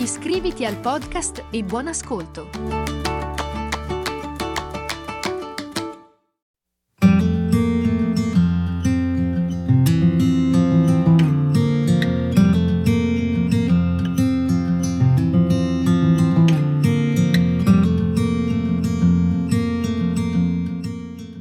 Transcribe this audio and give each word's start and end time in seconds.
Iscriviti 0.00 0.64
al 0.64 0.78
podcast 0.78 1.46
e 1.50 1.64
buon 1.64 1.88
ascolto. 1.88 2.48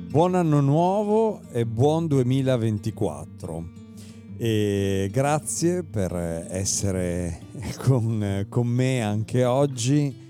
Buon 0.09 0.33
anno 0.33 0.61
nuovo 0.61 1.41
e 1.51 1.63
buon 1.67 2.07
2024. 2.07 3.76
E 4.39 5.09
grazie 5.11 5.83
per 5.83 6.13
essere 6.15 7.39
con, 7.83 8.45
con 8.47 8.67
me 8.67 9.01
anche 9.01 9.43
oggi. 9.43 10.25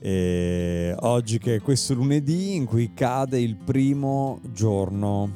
E 0.00 0.92
oggi 0.98 1.38
che 1.38 1.54
è 1.54 1.60
questo 1.60 1.94
lunedì 1.94 2.56
in 2.56 2.64
cui 2.64 2.92
cade 2.92 3.38
il 3.40 3.56
primo 3.56 4.40
giorno 4.50 5.30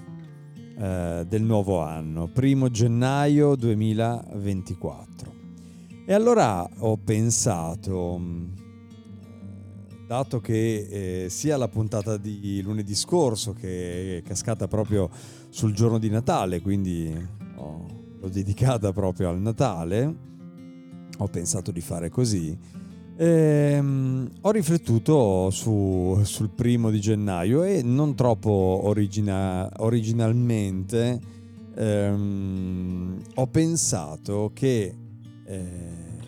eh, 0.76 1.24
del 1.28 1.42
nuovo 1.42 1.80
anno, 1.80 2.26
primo 2.26 2.68
gennaio 2.68 3.54
2024. 3.54 5.32
E 6.04 6.12
allora 6.12 6.68
ho 6.78 6.96
pensato, 6.96 8.20
dato 10.08 10.40
che 10.40 11.24
eh, 11.24 11.30
sia 11.30 11.56
la 11.56 11.68
puntata 11.68 12.16
di 12.16 12.60
lunedì 12.62 12.96
scorso 12.96 13.52
che 13.52 14.18
è 14.18 14.22
cascata 14.22 14.66
proprio 14.66 15.08
sul 15.50 15.72
giorno 15.72 15.98
di 15.98 16.10
Natale, 16.10 16.60
quindi 16.60 17.36
l'ho 18.20 18.28
dedicata 18.28 18.92
proprio 18.92 19.28
al 19.28 19.40
Natale, 19.40 20.16
ho 21.18 21.26
pensato 21.26 21.70
di 21.70 21.80
fare 21.80 22.08
così. 22.08 22.56
E, 23.16 23.26
ehm, 23.26 24.30
ho 24.42 24.50
riflettuto 24.50 25.50
su, 25.50 26.20
sul 26.22 26.50
primo 26.50 26.90
di 26.90 27.00
gennaio 27.00 27.64
e 27.64 27.82
non 27.82 28.14
troppo 28.14 28.80
origina, 28.84 29.68
originalmente 29.78 31.20
ehm, 31.74 33.20
ho 33.34 33.46
pensato 33.46 34.50
che 34.54 34.94
eh, 35.44 35.62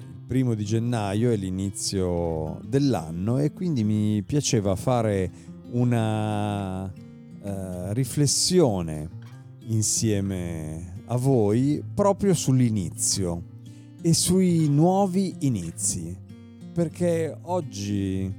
il 0.00 0.22
primo 0.26 0.54
di 0.54 0.64
gennaio 0.64 1.30
è 1.30 1.36
l'inizio 1.36 2.60
dell'anno 2.66 3.38
e 3.38 3.52
quindi 3.52 3.84
mi 3.84 4.22
piaceva 4.22 4.74
fare 4.76 5.30
una 5.72 6.92
eh, 7.42 7.94
riflessione 7.94 9.08
insieme 9.66 10.89
a 11.12 11.16
voi 11.16 11.82
proprio 11.92 12.34
sull'inizio 12.34 13.42
e 14.00 14.14
sui 14.14 14.68
nuovi 14.68 15.34
inizi, 15.40 16.16
perché 16.72 17.36
oggi, 17.42 18.32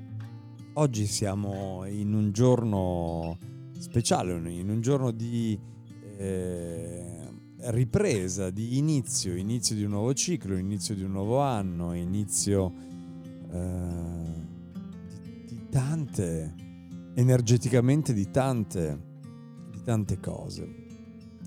oggi 0.73 1.05
siamo 1.05 1.85
in 1.85 2.13
un 2.13 2.31
giorno 2.31 3.37
speciale, 3.77 4.33
in 4.49 4.69
un 4.69 4.79
giorno 4.79 5.11
di 5.11 5.59
eh, 6.17 7.29
ripresa, 7.57 8.49
di 8.49 8.77
inizio, 8.77 9.35
inizio 9.35 9.75
di 9.75 9.83
un 9.83 9.91
nuovo 9.91 10.13
ciclo, 10.13 10.55
inizio 10.55 10.95
di 10.95 11.03
un 11.03 11.11
nuovo 11.11 11.41
anno, 11.41 11.93
inizio 11.93 12.73
eh, 13.51 14.45
di, 15.45 15.67
tante, 15.69 16.55
energeticamente 17.15 18.13
di 18.13 18.31
tante, 18.31 18.99
di 19.71 19.83
tante 19.83 20.19
cose. 20.21 20.79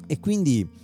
E 0.06 0.20
quindi 0.20 0.82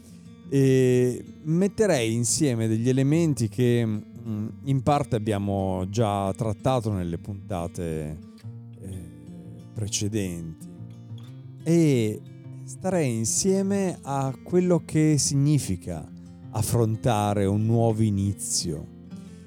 eh, 0.51 1.25
metterei 1.45 2.13
insieme 2.13 2.67
degli 2.67 2.89
elementi 2.89 3.49
che 3.49 3.87
mm, 3.87 4.49
in 4.65 4.83
parte 4.83 5.15
abbiamo 5.15 5.87
già 5.89 6.33
trattato 6.37 6.93
nelle 6.93 7.19
puntate 7.19 8.19
eh, 8.81 8.99
precedenti. 9.73 10.69
E 11.63 12.21
starei 12.65 13.17
insieme 13.17 13.99
a 14.03 14.37
quello 14.43 14.83
che 14.85 15.19
significa 15.19 16.05
affrontare 16.51 17.45
un 17.45 17.65
nuovo 17.65 18.03
inizio. 18.03 18.99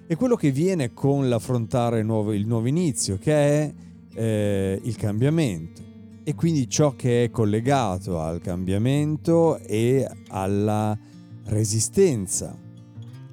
E 0.07 0.15
quello 0.15 0.35
che 0.35 0.51
viene 0.51 0.93
con 0.93 1.27
l'affrontare 1.27 1.99
il 1.99 2.05
nuovo, 2.05 2.31
il 2.31 2.47
nuovo 2.47 2.67
inizio 2.67 3.17
che 3.17 3.33
è 3.33 3.73
eh, 4.15 4.79
il 4.81 4.95
cambiamento 4.95 5.92
e 6.23 6.35
quindi 6.35 6.69
ciò 6.69 6.95
che 6.95 7.25
è 7.25 7.29
collegato 7.29 8.19
al 8.19 8.39
cambiamento 8.39 9.57
e 9.57 10.09
alla 10.29 10.97
resistenza 11.45 12.57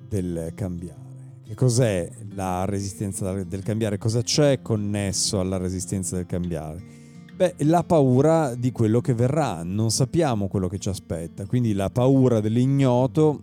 del 0.09 0.53
cambiare. 0.55 0.99
Che 1.47 1.55
cos'è 1.55 2.11
la 2.35 2.65
resistenza 2.65 3.33
del 3.45 3.63
cambiare? 3.63 3.99
Cosa 3.99 4.23
c'è 4.23 4.61
connesso 4.63 5.41
alla 5.41 5.57
resistenza 5.57 6.17
del 6.17 6.27
cambiare? 6.27 6.99
Beh, 7.37 7.55
la 7.61 7.83
paura 7.85 8.55
di 8.55 8.71
quello 8.71 9.01
che 9.01 9.15
verrà, 9.15 9.63
non 9.63 9.91
sappiamo 9.91 10.49
quello 10.49 10.69
che 10.69 10.79
ci 10.79 10.89
aspetta, 10.89 11.47
quindi 11.47 11.73
la 11.73 11.89
paura 11.89 12.41
dell'ignoto 12.41 13.41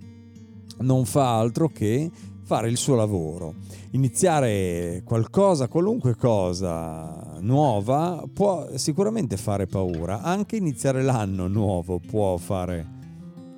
non 0.80 1.06
fa 1.06 1.38
altro 1.38 1.70
che 1.70 2.12
fare 2.48 2.70
il 2.70 2.78
suo 2.78 2.96
lavoro. 2.96 3.56
Iniziare 3.92 5.02
qualcosa, 5.04 5.68
qualunque 5.68 6.16
cosa 6.16 7.36
nuova, 7.42 8.24
può 8.32 8.70
sicuramente 8.78 9.36
fare 9.36 9.68
paura. 9.68 10.22
Anche 10.22 10.56
iniziare 10.56 11.04
l'anno 11.04 11.50
nuovo 11.50 12.00
può 12.00 12.38
fare 12.38 12.88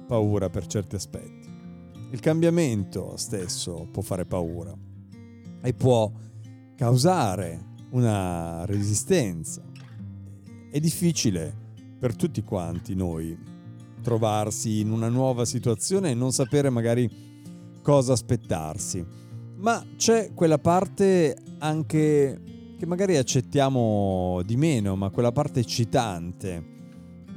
paura 0.07 0.49
per 0.49 0.65
certi 0.65 0.95
aspetti. 0.95 1.47
Il 2.09 2.19
cambiamento 2.19 3.15
stesso 3.15 3.87
può 3.91 4.01
fare 4.01 4.25
paura 4.25 4.75
e 5.61 5.73
può 5.75 6.11
causare 6.75 7.65
una 7.91 8.65
resistenza. 8.65 9.61
È 10.71 10.79
difficile 10.79 11.55
per 11.99 12.15
tutti 12.15 12.41
quanti 12.41 12.95
noi 12.95 13.37
trovarsi 14.01 14.79
in 14.79 14.89
una 14.89 15.09
nuova 15.09 15.45
situazione 15.45 16.09
e 16.09 16.15
non 16.15 16.31
sapere 16.31 16.71
magari 16.71 17.28
cosa 17.81 18.13
aspettarsi. 18.13 19.05
Ma 19.57 19.83
c'è 19.97 20.31
quella 20.33 20.57
parte 20.57 21.35
anche 21.59 22.41
che 22.79 22.85
magari 22.85 23.17
accettiamo 23.17 24.41
di 24.45 24.55
meno, 24.55 24.95
ma 24.95 25.09
quella 25.09 25.33
parte 25.33 25.59
eccitante 25.59 26.63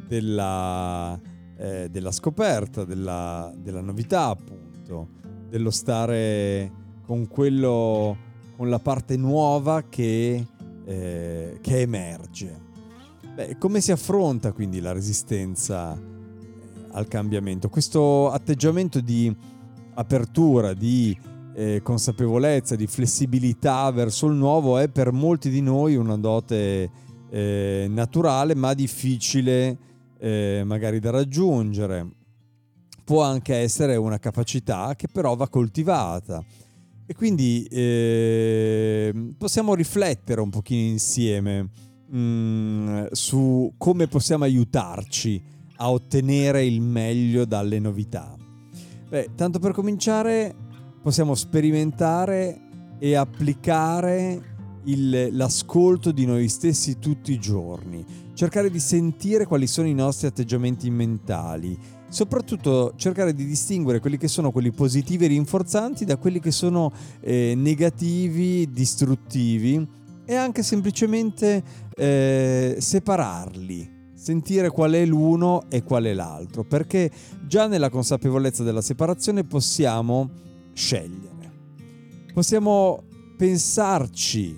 della, 0.06 1.20
eh, 1.56 1.88
della 1.90 2.12
scoperta, 2.12 2.84
della, 2.84 3.52
della, 3.56 3.80
novità, 3.80 4.26
appunto, 4.26 5.08
dello 5.48 5.70
stare 5.70 6.70
con 7.04 7.26
quello, 7.26 8.16
con 8.56 8.70
la 8.70 8.78
parte 8.78 9.16
nuova 9.16 9.82
che, 9.88 10.46
eh, 10.84 11.58
che 11.60 11.80
emerge. 11.80 12.60
Beh, 13.34 13.58
come 13.58 13.80
si 13.80 13.90
affronta 13.90 14.52
quindi 14.52 14.78
la 14.78 14.92
resistenza 14.92 15.98
al 16.92 17.08
cambiamento? 17.08 17.68
Questo 17.68 18.30
atteggiamento 18.30 19.00
di 19.00 19.34
apertura, 19.94 20.74
di 20.74 21.16
eh, 21.54 21.80
consapevolezza, 21.82 22.76
di 22.76 22.86
flessibilità 22.86 23.90
verso 23.90 24.26
il 24.26 24.34
nuovo 24.34 24.78
è 24.78 24.88
per 24.88 25.12
molti 25.12 25.50
di 25.50 25.60
noi 25.60 25.96
una 25.96 26.16
dote 26.16 26.90
eh, 27.30 27.86
naturale 27.88 28.54
ma 28.54 28.74
difficile 28.74 29.76
eh, 30.18 30.62
magari 30.64 30.98
da 31.00 31.10
raggiungere. 31.10 32.06
Può 33.04 33.22
anche 33.22 33.56
essere 33.56 33.96
una 33.96 34.18
capacità 34.18 34.94
che 34.96 35.08
però 35.12 35.34
va 35.34 35.48
coltivata. 35.48 36.42
E 37.04 37.14
quindi 37.14 37.66
ehm, 37.68 39.34
possiamo 39.36 39.74
riflettere 39.74 40.40
un 40.40 40.50
pochino 40.50 40.88
insieme 40.92 41.68
mh, 42.06 42.16
mm, 42.16 43.04
su 43.10 43.74
come 43.76 44.06
possiamo 44.06 44.44
aiutarci 44.44 45.42
a 45.76 45.90
ottenere 45.90 46.64
il 46.64 46.80
meglio 46.80 47.44
dalle 47.44 47.80
novità. 47.80 48.36
Beh, 49.12 49.32
tanto 49.34 49.58
per 49.58 49.72
cominciare 49.72 50.54
possiamo 51.02 51.34
sperimentare 51.34 52.96
e 52.98 53.14
applicare 53.14 54.80
il, 54.84 55.36
l'ascolto 55.36 56.12
di 56.12 56.24
noi 56.24 56.48
stessi 56.48 56.98
tutti 56.98 57.30
i 57.30 57.38
giorni, 57.38 58.02
cercare 58.32 58.70
di 58.70 58.80
sentire 58.80 59.44
quali 59.44 59.66
sono 59.66 59.86
i 59.86 59.92
nostri 59.92 60.28
atteggiamenti 60.28 60.88
mentali, 60.88 61.78
soprattutto 62.08 62.94
cercare 62.96 63.34
di 63.34 63.44
distinguere 63.44 64.00
quelli 64.00 64.16
che 64.16 64.28
sono 64.28 64.50
quelli 64.50 64.70
positivi 64.70 65.26
e 65.26 65.28
rinforzanti 65.28 66.06
da 66.06 66.16
quelli 66.16 66.40
che 66.40 66.50
sono 66.50 66.90
eh, 67.20 67.52
negativi, 67.54 68.70
distruttivi 68.70 69.86
e 70.24 70.34
anche 70.34 70.62
semplicemente 70.62 71.62
eh, 71.94 72.76
separarli, 72.78 74.01
sentire 74.22 74.70
qual 74.70 74.92
è 74.92 75.04
l'uno 75.04 75.64
e 75.68 75.82
qual 75.82 76.04
è 76.04 76.14
l'altro, 76.14 76.62
perché 76.62 77.10
già 77.44 77.66
nella 77.66 77.90
consapevolezza 77.90 78.62
della 78.62 78.80
separazione 78.80 79.42
possiamo 79.42 80.30
scegliere, 80.72 81.50
possiamo 82.32 83.02
pensarci, 83.36 84.56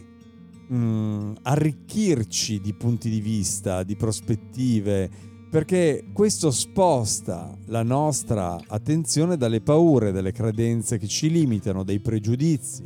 mh, 0.68 0.76
mm, 0.76 1.32
arricchirci 1.44 2.60
di 2.60 2.74
punti 2.74 3.08
di 3.08 3.20
vista, 3.20 3.84
di 3.84 3.96
prospettive, 3.96 5.08
perché 5.50 6.10
questo 6.12 6.50
sposta 6.50 7.56
la 7.68 7.82
nostra 7.82 8.60
attenzione 8.66 9.38
dalle 9.38 9.62
paure, 9.62 10.12
dalle 10.12 10.32
credenze 10.32 10.98
che 10.98 11.06
ci 11.06 11.30
limitano, 11.30 11.84
dai 11.84 12.00
pregiudizi 12.00 12.84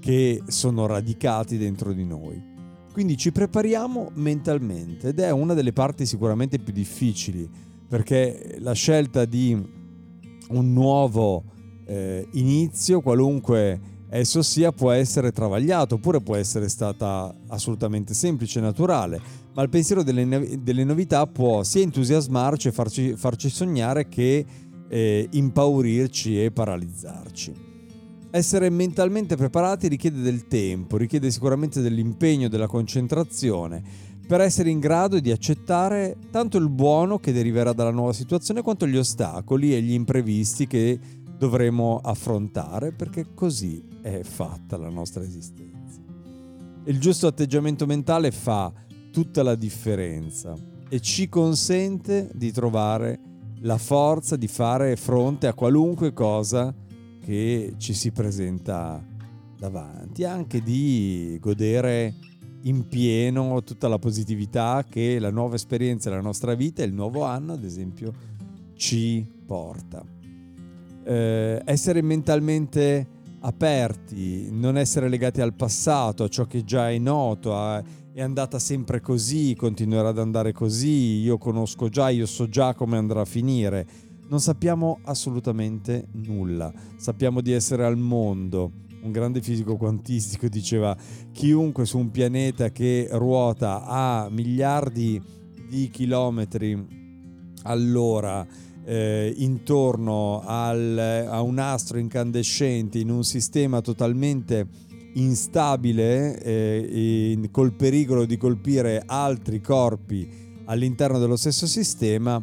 che 0.00 0.40
sono 0.46 0.86
radicati 0.86 1.58
dentro 1.58 1.92
di 1.92 2.06
noi. 2.06 2.49
Quindi 2.92 3.16
ci 3.16 3.32
prepariamo 3.32 4.10
mentalmente 4.14 5.08
ed 5.08 5.20
è 5.20 5.30
una 5.30 5.54
delle 5.54 5.72
parti 5.72 6.06
sicuramente 6.06 6.58
più 6.58 6.72
difficili 6.72 7.48
perché 7.88 8.56
la 8.60 8.72
scelta 8.72 9.24
di 9.24 9.56
un 10.48 10.72
nuovo 10.72 11.44
eh, 11.86 12.26
inizio, 12.32 13.00
qualunque 13.00 13.80
esso 14.10 14.42
sia, 14.42 14.72
può 14.72 14.90
essere 14.90 15.32
travagliato 15.32 15.96
oppure 15.96 16.20
può 16.20 16.34
essere 16.34 16.68
stata 16.68 17.34
assolutamente 17.48 18.12
semplice 18.14 18.58
e 18.58 18.62
naturale 18.62 19.20
ma 19.54 19.62
il 19.62 19.68
pensiero 19.68 20.02
delle, 20.02 20.58
delle 20.62 20.84
novità 20.84 21.26
può 21.26 21.62
sia 21.62 21.82
entusiasmarci 21.82 22.68
e 22.68 22.72
farci, 22.72 23.16
farci 23.16 23.48
sognare 23.48 24.08
che 24.08 24.44
eh, 24.88 25.28
impaurirci 25.30 26.42
e 26.42 26.50
paralizzarci. 26.50 27.69
Essere 28.32 28.70
mentalmente 28.70 29.34
preparati 29.34 29.88
richiede 29.88 30.20
del 30.20 30.46
tempo, 30.46 30.96
richiede 30.96 31.32
sicuramente 31.32 31.80
dell'impegno, 31.80 32.46
della 32.46 32.68
concentrazione, 32.68 33.82
per 34.24 34.40
essere 34.40 34.70
in 34.70 34.78
grado 34.78 35.18
di 35.18 35.32
accettare 35.32 36.16
tanto 36.30 36.56
il 36.56 36.68
buono 36.68 37.18
che 37.18 37.32
deriverà 37.32 37.72
dalla 37.72 37.90
nuova 37.90 38.12
situazione 38.12 38.62
quanto 38.62 38.86
gli 38.86 38.96
ostacoli 38.96 39.74
e 39.74 39.82
gli 39.82 39.92
imprevisti 39.92 40.68
che 40.68 41.00
dovremo 41.36 41.98
affrontare, 42.00 42.92
perché 42.92 43.34
così 43.34 43.82
è 44.00 44.20
fatta 44.22 44.76
la 44.76 44.90
nostra 44.90 45.24
esistenza. 45.24 45.98
Il 46.84 47.00
giusto 47.00 47.26
atteggiamento 47.26 47.84
mentale 47.84 48.30
fa 48.30 48.72
tutta 49.10 49.42
la 49.42 49.56
differenza 49.56 50.54
e 50.88 51.00
ci 51.00 51.28
consente 51.28 52.30
di 52.32 52.52
trovare 52.52 53.18
la 53.62 53.76
forza 53.76 54.36
di 54.36 54.46
fare 54.46 54.94
fronte 54.94 55.48
a 55.48 55.54
qualunque 55.54 56.12
cosa 56.12 56.72
che 57.30 57.74
ci 57.76 57.94
si 57.94 58.10
presenta 58.10 59.00
davanti, 59.56 60.24
anche 60.24 60.60
di 60.60 61.38
godere 61.40 62.12
in 62.62 62.88
pieno 62.88 63.62
tutta 63.62 63.86
la 63.86 64.00
positività 64.00 64.84
che 64.90 65.20
la 65.20 65.30
nuova 65.30 65.54
esperienza 65.54 66.10
della 66.10 66.22
nostra 66.22 66.54
vita 66.54 66.82
il 66.82 66.92
nuovo 66.92 67.22
anno, 67.22 67.52
ad 67.52 67.62
esempio, 67.62 68.12
ci 68.74 69.24
porta. 69.46 70.04
Eh, 71.04 71.62
essere 71.64 72.02
mentalmente 72.02 73.06
aperti, 73.42 74.48
non 74.50 74.76
essere 74.76 75.08
legati 75.08 75.40
al 75.40 75.54
passato, 75.54 76.24
a 76.24 76.28
ciò 76.28 76.46
che 76.46 76.64
già 76.64 76.90
è 76.90 76.98
noto, 76.98 77.54
a 77.54 77.80
è 78.12 78.22
andata 78.22 78.58
sempre 78.58 79.00
così, 79.00 79.54
continuerà 79.54 80.08
ad 80.08 80.18
andare 80.18 80.52
così, 80.52 81.20
io 81.20 81.38
conosco 81.38 81.88
già, 81.88 82.08
io 82.08 82.26
so 82.26 82.48
già 82.48 82.74
come 82.74 82.96
andrà 82.96 83.20
a 83.20 83.24
finire. 83.24 83.86
Non 84.30 84.38
sappiamo 84.38 85.00
assolutamente 85.02 86.06
nulla, 86.12 86.72
sappiamo 86.96 87.40
di 87.40 87.50
essere 87.50 87.84
al 87.84 87.98
mondo. 87.98 88.70
Un 89.02 89.10
grande 89.10 89.42
fisico 89.42 89.76
quantistico 89.76 90.46
diceva 90.46 90.96
chiunque 91.32 91.84
su 91.84 91.98
un 91.98 92.12
pianeta 92.12 92.70
che 92.70 93.08
ruota 93.10 93.82
a 93.84 94.28
miliardi 94.30 95.20
di 95.68 95.88
chilometri 95.88 97.50
all'ora 97.64 98.46
eh, 98.84 99.34
intorno 99.36 100.42
al, 100.46 101.26
a 101.28 101.40
un 101.42 101.58
astro 101.58 101.98
incandescente 101.98 103.00
in 103.00 103.10
un 103.10 103.24
sistema 103.24 103.80
totalmente 103.80 104.68
instabile 105.14 106.40
eh, 106.40 107.32
in, 107.32 107.50
col 107.50 107.72
pericolo 107.72 108.26
di 108.26 108.36
colpire 108.36 109.02
altri 109.04 109.60
corpi 109.60 110.62
all'interno 110.66 111.18
dello 111.18 111.36
stesso 111.36 111.66
sistema 111.66 112.40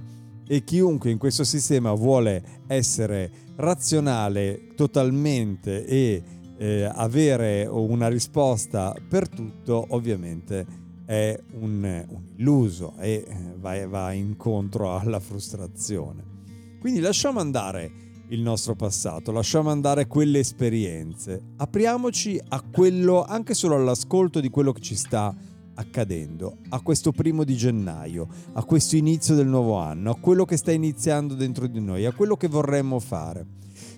e 0.48 0.64
chiunque 0.64 1.12
in 1.12 1.18
questo 1.18 1.44
sistema 1.44 1.94
vuole 1.94 2.64
essere 2.68 3.32
razionale 3.58 4.70
totalmente 4.76 5.86
e 5.86 6.24
eh, 6.58 6.84
avere 6.84 7.66
una 7.66 8.08
risposta 8.08 8.96
per 9.08 9.28
tutto 9.30 9.86
ovviamente 9.90 10.86
è 11.06 11.40
un, 11.60 12.06
un 12.10 12.24
illuso 12.36 12.94
e 13.00 13.24
eh, 13.26 13.56
va, 13.58 13.88
va 13.88 14.12
incontro 14.12 14.98
alla 14.98 15.20
frustrazione. 15.20 16.36
Quindi 16.80 17.00
lasciamo 17.00 17.40
andare 17.40 18.06
il 18.30 18.42
nostro 18.42 18.76
passato, 18.76 19.32
lasciamo 19.32 19.70
andare 19.70 20.08
quelle 20.08 20.40
esperienze, 20.40 21.42
apriamoci 21.58 22.40
a 22.50 22.62
quello, 22.62 23.24
anche 23.24 23.54
solo 23.54 23.76
all'ascolto 23.76 24.42
di 24.42 24.50
quello 24.50 24.74
che 24.74 24.82
ci 24.82 24.96
sta 24.96 25.34
accadendo, 25.78 26.58
a 26.70 26.82
questo 26.82 27.12
primo 27.12 27.44
di 27.44 27.56
gennaio, 27.56 28.28
a 28.54 28.64
questo 28.64 28.96
inizio 28.96 29.36
del 29.36 29.48
nuovo 29.48 29.78
anno, 29.78 30.12
a 30.12 30.18
quello 30.20 30.46
che 30.46 30.58
sta 30.58 30.72
iniziando 30.72 31.34
dentro 31.34 31.68
di 31.68 31.80
noi, 31.80 32.06
a 32.06 32.14
quello 32.14 32.36
che 32.36 32.48
vorremmo 32.48 33.00
fare. 33.00 33.46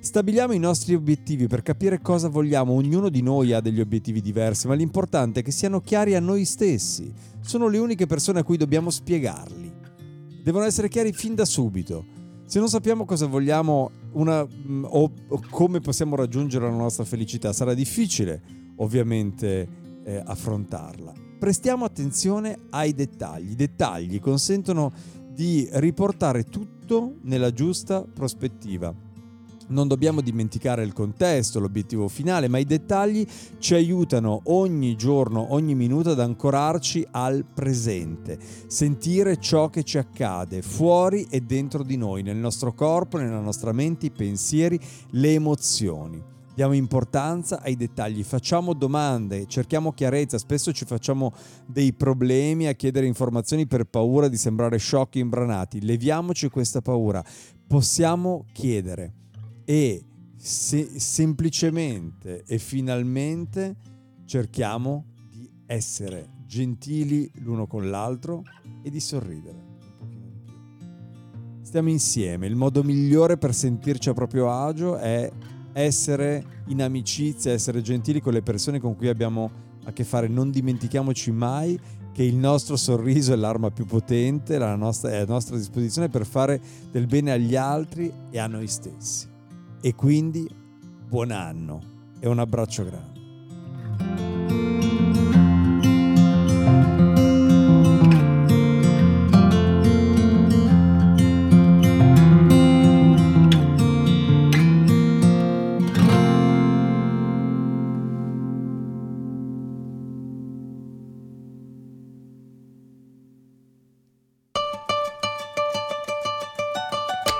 Stabiliamo 0.01 0.53
i 0.53 0.59
nostri 0.59 0.93
obiettivi 0.93 1.47
per 1.47 1.61
capire 1.61 2.01
cosa 2.01 2.29
vogliamo, 2.29 2.73
ognuno 2.73 3.09
di 3.09 3.21
noi 3.21 3.53
ha 3.53 3.61
degli 3.61 3.79
obiettivi 3.81 4.21
diversi, 4.21 4.67
ma 4.67 4.73
l'importante 4.73 5.41
è 5.41 5.43
che 5.43 5.51
siano 5.51 5.81
chiari 5.81 6.15
a 6.15 6.19
noi 6.19 6.45
stessi. 6.45 7.11
Sono 7.41 7.67
le 7.67 7.77
uniche 7.77 8.05
persone 8.07 8.39
a 8.39 8.43
cui 8.43 8.57
dobbiamo 8.57 8.89
spiegarli. 8.89 9.71
Devono 10.43 10.65
essere 10.65 10.87
chiari 10.87 11.11
fin 11.13 11.35
da 11.35 11.45
subito 11.45 12.17
se 12.49 12.57
non 12.57 12.67
sappiamo 12.67 13.05
cosa 13.05 13.27
vogliamo 13.27 13.91
una, 14.13 14.43
mm, 14.43 14.85
o, 14.89 15.11
come 15.51 15.81
possiamo 15.81 16.15
raggiungere 16.15 16.67
la 16.67 16.75
nostra 16.75 17.05
felicità, 17.05 17.53
sarà 17.53 17.75
difficile 17.75 18.41
ovviamente 18.77 19.69
eh, 20.03 20.23
affrontarla. 20.25 21.13
Prestiamo 21.39 21.86
attenzione 21.86 22.59
ai 22.71 22.94
dettagli. 22.94 23.51
I 23.51 23.56
dettagli 23.56 24.19
consentono 24.19 24.91
di 25.31 25.68
riportare 25.71 26.44
tutto 26.44 27.15
nella 27.21 27.53
giusta 27.53 28.01
prospettiva 28.03 28.94
non 29.69 29.88
dobbiamo 29.88 30.21
dimenticare 30.21 30.83
il 30.83 30.94
contesto, 30.94 31.59
l'obiettivo 31.59 32.07
finale, 32.07 32.47
ma 32.47 32.57
i 32.57 32.65
dettagli 32.65 33.25
ci 33.59 33.74
aiutano 33.74 34.41
ogni 34.46 34.96
giorno, 34.96 35.53
ogni 35.53 35.75
minuto 35.75 36.12
ad 36.12 36.19
ancorarci 36.19 37.05
al 37.12 37.46
presente, 37.46 38.38
sentire 38.67 39.38
ciò 39.38 39.69
che 39.69 39.84
ci 39.84 39.98
accade 39.98 40.62
fuori 40.62 41.27
e 41.29 41.41
dentro 41.41 41.84
di 41.84 41.98
noi, 41.98 42.24
nel 42.24 42.38
nostro 42.38 42.74
corpo, 42.74 43.17
nella 43.17 43.39
nostra 43.39 43.72
mente, 43.72 44.08
i 44.08 44.12
pensieri, 44.12 44.79
le 45.12 45.34
emozioni. 45.34 46.38
Diamo 46.60 46.74
importanza 46.74 47.62
ai 47.62 47.78
dettagli, 47.78 48.22
facciamo 48.22 48.74
domande, 48.74 49.48
cerchiamo 49.48 49.94
chiarezza, 49.94 50.38
spesso 50.38 50.74
ci 50.74 50.84
facciamo 50.84 51.32
dei 51.66 51.94
problemi 51.94 52.68
a 52.68 52.74
chiedere 52.74 53.06
informazioni 53.06 53.66
per 53.66 53.86
paura 53.86 54.28
di 54.28 54.36
sembrare 54.36 54.78
sciocchi 54.78 55.20
imbranati. 55.20 55.82
Leviamoci 55.82 56.50
questa 56.50 56.82
paura, 56.82 57.24
possiamo 57.66 58.44
chiedere 58.51 59.13
e 59.63 60.04
se, 60.36 61.00
semplicemente 61.00 62.44
e 62.46 62.58
finalmente 62.58 63.78
cerchiamo 64.25 65.13
di 65.30 65.50
essere 65.66 66.28
gentili 66.46 67.32
l'uno 67.36 67.68
con 67.68 67.89
l'altro 67.89 68.44
e 68.84 68.89
di 68.89 69.00
sorridere. 69.00 69.68
Stiamo 71.62 71.88
insieme, 71.88 72.48
il 72.48 72.58
modo 72.58 72.84
migliore 72.84 73.38
per 73.38 73.56
sentirci 73.56 74.10
a 74.10 74.13
proprio 74.13 74.51
agio 74.51 74.98
è 74.98 75.32
essere 75.81 76.43
in 76.67 76.81
amicizia, 76.81 77.51
essere 77.51 77.81
gentili 77.81 78.21
con 78.21 78.33
le 78.33 78.41
persone 78.41 78.79
con 78.79 78.95
cui 78.95 79.07
abbiamo 79.07 79.50
a 79.86 79.91
che 79.91 80.03
fare. 80.03 80.27
Non 80.27 80.51
dimentichiamoci 80.51 81.31
mai 81.31 81.79
che 82.12 82.24
il 82.24 82.36
nostro 82.36 82.75
sorriso 82.75 83.33
è 83.33 83.36
l'arma 83.36 83.71
più 83.71 83.86
potente, 83.86 84.57
la 84.57 84.75
nostra, 84.75 85.12
è 85.12 85.17
a 85.17 85.25
nostra 85.25 85.55
disposizione 85.55 86.09
per 86.09 86.25
fare 86.25 86.59
del 86.91 87.07
bene 87.07 87.31
agli 87.31 87.55
altri 87.55 88.12
e 88.29 88.39
a 88.39 88.48
noi 88.48 88.67
stessi. 88.67 89.27
E 89.81 89.95
quindi 89.95 90.48
buon 91.07 91.31
anno 91.31 91.81
e 92.19 92.27
un 92.27 92.39
abbraccio 92.39 92.83
grande. 92.83 93.18